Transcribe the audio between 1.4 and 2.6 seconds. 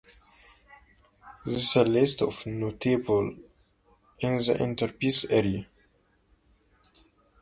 This is an incomplete list of